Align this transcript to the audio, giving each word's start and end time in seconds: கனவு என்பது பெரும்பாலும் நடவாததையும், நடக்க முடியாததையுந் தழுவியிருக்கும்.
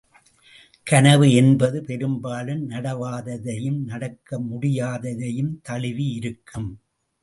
கனவு 0.87 1.31
என்பது 1.31 1.83
பெரும்பாலும் 1.83 2.69
நடவாததையும், 2.69 3.79
நடக்க 3.83 4.39
முடியாததையுந் 4.39 5.55
தழுவியிருக்கும். 5.69 6.71